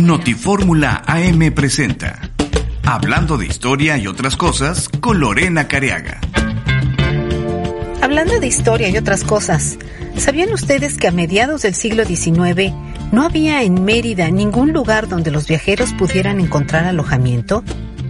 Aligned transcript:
Notifórmula 0.00 1.02
AM 1.06 1.52
presenta 1.54 2.20
Hablando 2.84 3.38
de 3.38 3.46
historia 3.46 3.96
y 3.96 4.06
otras 4.06 4.36
cosas 4.36 4.90
con 4.90 5.20
Lorena 5.20 5.68
Careaga. 5.68 6.20
Hablando 8.02 8.38
de 8.38 8.46
historia 8.46 8.90
y 8.90 8.98
otras 8.98 9.24
cosas, 9.24 9.78
¿sabían 10.18 10.52
ustedes 10.52 10.98
que 10.98 11.08
a 11.08 11.12
mediados 11.12 11.62
del 11.62 11.74
siglo 11.74 12.04
XIX 12.04 12.74
no 13.10 13.24
había 13.24 13.62
en 13.62 13.84
Mérida 13.84 14.30
ningún 14.30 14.74
lugar 14.74 15.08
donde 15.08 15.30
los 15.30 15.48
viajeros 15.48 15.94
pudieran 15.94 16.40
encontrar 16.40 16.84
alojamiento? 16.84 17.64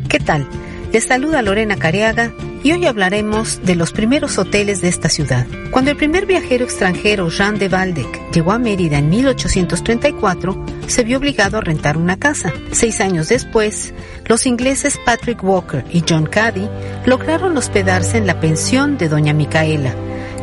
¿Qué 0.08 0.18
tal? 0.18 0.48
Les 0.92 1.04
saluda 1.04 1.40
Lorena 1.40 1.76
Careaga 1.76 2.32
y 2.62 2.72
hoy 2.72 2.86
hablaremos 2.86 3.60
de 3.62 3.74
los 3.74 3.92
primeros 3.92 4.38
hoteles 4.38 4.80
de 4.80 4.88
esta 4.88 5.08
ciudad. 5.08 5.46
Cuando 5.70 5.90
el 5.90 5.96
primer 5.96 6.26
viajero 6.26 6.64
extranjero, 6.64 7.28
Jean 7.28 7.58
de 7.58 7.68
Waldeck, 7.68 8.32
llegó 8.32 8.52
a 8.52 8.58
Mérida 8.58 8.98
en 8.98 9.08
1834, 9.08 10.64
se 10.86 11.04
vio 11.04 11.18
obligado 11.18 11.58
a 11.58 11.60
rentar 11.60 11.96
una 11.96 12.18
casa. 12.18 12.52
Seis 12.72 13.00
años 13.00 13.28
después, 13.28 13.92
los 14.26 14.46
ingleses 14.46 14.98
Patrick 15.04 15.42
Walker 15.42 15.84
y 15.90 16.02
John 16.08 16.26
Cady 16.26 16.68
lograron 17.04 17.56
hospedarse 17.56 18.18
en 18.18 18.26
la 18.26 18.40
pensión 18.40 18.98
de 18.98 19.08
Doña 19.08 19.32
Micaela, 19.32 19.94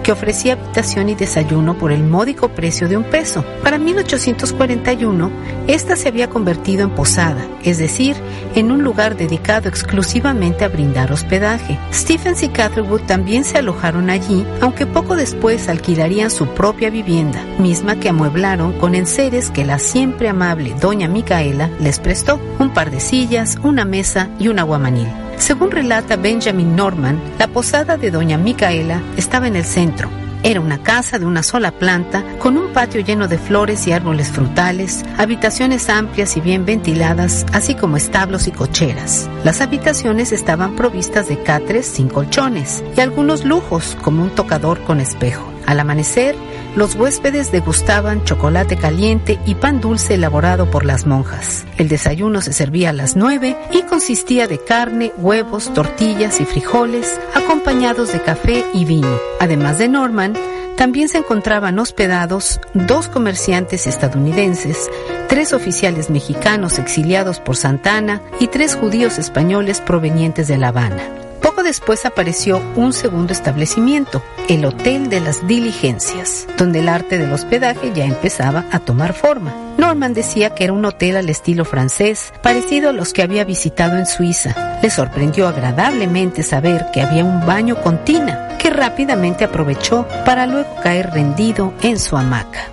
que 0.03 0.11
ofrecía 0.11 0.53
habitación 0.53 1.09
y 1.09 1.15
desayuno 1.15 1.77
por 1.77 1.91
el 1.91 2.03
módico 2.03 2.49
precio 2.49 2.87
de 2.87 2.97
un 2.97 3.03
peso. 3.03 3.43
Para 3.63 3.79
1841, 3.79 5.31
esta 5.67 5.95
se 5.95 6.09
había 6.09 6.29
convertido 6.29 6.83
en 6.83 6.91
posada, 6.91 7.47
es 7.63 7.77
decir, 7.77 8.15
en 8.55 8.71
un 8.71 8.83
lugar 8.83 9.15
dedicado 9.15 9.69
exclusivamente 9.69 10.65
a 10.65 10.67
brindar 10.67 11.11
hospedaje. 11.11 11.79
Stephens 11.91 12.43
y 12.43 12.49
Catherwood 12.49 13.01
también 13.01 13.43
se 13.43 13.57
alojaron 13.57 14.09
allí, 14.09 14.45
aunque 14.61 14.85
poco 14.85 15.15
después 15.15 15.69
alquilarían 15.69 16.29
su 16.29 16.47
propia 16.47 16.89
vivienda, 16.89 17.41
misma 17.57 17.99
que 17.99 18.09
amueblaron 18.09 18.73
con 18.73 18.95
enseres 18.95 19.49
que 19.49 19.65
la 19.65 19.79
siempre 19.79 20.27
amable 20.27 20.75
doña 20.79 21.07
Micaela 21.07 21.69
les 21.79 21.99
prestó, 21.99 22.39
un 22.59 22.73
par 22.73 22.91
de 22.91 22.99
sillas, 22.99 23.57
una 23.63 23.85
mesa 23.85 24.29
y 24.39 24.49
un 24.49 24.59
aguamanil. 24.59 25.22
Según 25.37 25.71
relata 25.71 26.15
Benjamin 26.15 26.75
Norman, 26.75 27.19
la 27.37 27.47
posada 27.47 27.97
de 27.97 28.11
doña 28.11 28.37
Micaela 28.37 29.01
estaba 29.17 29.47
en 29.47 29.55
el 29.55 29.65
centro. 29.65 30.09
Era 30.43 30.59
una 30.59 30.83
casa 30.83 31.19
de 31.19 31.25
una 31.25 31.41
sola 31.41 31.71
planta, 31.71 32.21
con 32.37 32.57
un 32.57 32.73
patio 32.73 32.99
lleno 32.99 33.29
de 33.29 33.37
flores 33.37 33.87
y 33.87 33.93
árboles 33.93 34.27
frutales, 34.27 35.05
habitaciones 35.17 35.89
amplias 35.89 36.35
y 36.35 36.41
bien 36.41 36.65
ventiladas, 36.65 37.45
así 37.53 37.75
como 37.75 37.95
establos 37.95 38.47
y 38.47 38.51
cocheras. 38.51 39.29
Las 39.45 39.61
habitaciones 39.61 40.33
estaban 40.33 40.75
provistas 40.75 41.29
de 41.29 41.41
catres 41.41 41.85
sin 41.85 42.09
colchones 42.09 42.83
y 42.97 42.99
algunos 42.99 43.45
lujos, 43.45 43.97
como 44.01 44.21
un 44.21 44.31
tocador 44.31 44.83
con 44.83 44.99
espejo. 44.99 45.52
Al 45.65 45.79
amanecer, 45.79 46.35
los 46.75 46.95
huéspedes 46.95 47.51
degustaban 47.51 48.23
chocolate 48.23 48.77
caliente 48.77 49.39
y 49.45 49.55
pan 49.55 49.79
dulce 49.79 50.15
elaborado 50.15 50.69
por 50.71 50.85
las 50.85 51.05
monjas. 51.05 51.65
El 51.77 51.87
desayuno 51.87 52.41
se 52.41 52.53
servía 52.53 52.89
a 52.89 52.93
las 52.93 53.15
nueve 53.15 53.55
y 53.71 53.83
consistía 53.83 54.47
de 54.47 54.57
carne, 54.57 55.13
huevos, 55.17 55.73
tortillas 55.73 56.41
y 56.41 56.45
frijoles, 56.45 57.19
acompañados 57.35 58.11
de 58.11 58.21
café 58.21 58.65
y 58.73 58.85
vino. 58.85 59.17
Además 59.39 59.77
de 59.77 59.87
Norman, 59.87 60.33
también 60.75 61.07
se 61.07 61.19
encontraban 61.19 61.77
hospedados 61.77 62.59
dos 62.73 63.07
comerciantes 63.07 63.85
estadounidenses, 63.85 64.89
tres 65.29 65.53
oficiales 65.53 66.09
mexicanos 66.09 66.79
exiliados 66.79 67.39
por 67.39 67.55
Santana 67.55 68.21
y 68.39 68.47
tres 68.47 68.75
judíos 68.75 69.19
españoles 69.19 69.81
provenientes 69.81 70.47
de 70.47 70.57
La 70.57 70.69
Habana. 70.69 71.22
Después 71.63 72.05
apareció 72.05 72.61
un 72.75 72.91
segundo 72.91 73.31
establecimiento, 73.31 74.21
el 74.49 74.65
Hotel 74.65 75.09
de 75.09 75.21
las 75.21 75.47
Diligencias, 75.47 76.45
donde 76.57 76.79
el 76.79 76.89
arte 76.89 77.17
del 77.17 77.31
hospedaje 77.31 77.93
ya 77.95 78.05
empezaba 78.05 78.65
a 78.71 78.79
tomar 78.79 79.13
forma. 79.13 79.53
Norman 79.77 80.13
decía 80.13 80.53
que 80.53 80.65
era 80.65 80.73
un 80.73 80.83
hotel 80.85 81.15
al 81.15 81.29
estilo 81.29 81.63
francés, 81.63 82.33
parecido 82.43 82.89
a 82.89 82.93
los 82.93 83.13
que 83.13 83.23
había 83.23 83.45
visitado 83.45 83.97
en 83.97 84.05
Suiza. 84.05 84.79
Le 84.83 84.89
sorprendió 84.89 85.47
agradablemente 85.47 86.43
saber 86.43 86.87
que 86.93 87.01
había 87.01 87.23
un 87.23 87.45
baño 87.45 87.81
con 87.81 88.03
tina, 88.03 88.57
que 88.59 88.69
rápidamente 88.69 89.45
aprovechó 89.45 90.05
para 90.25 90.45
luego 90.45 90.75
caer 90.83 91.11
rendido 91.11 91.73
en 91.81 91.97
su 91.97 92.17
hamaca. 92.17 92.67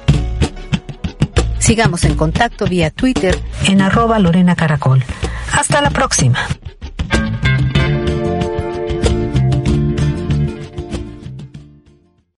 Sigamos 1.59 2.05
en 2.05 2.17
contacto 2.17 2.67
vía 2.67 2.91
Twitter 2.91 3.39
en 3.67 3.81
arroba 3.81 4.19
Lorena 4.19 4.57
Caracol. 4.57 5.05
Hasta 5.53 5.81
la 5.81 5.91
próxima. 5.91 6.41